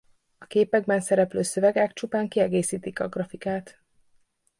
A 0.37 0.45
képekben 0.45 1.01
szereplő 1.01 1.41
szövegek 1.41 1.93
csupán 1.93 2.27
kiegészítik 2.27 2.99
a 2.99 3.07
grafikát. 3.07 3.81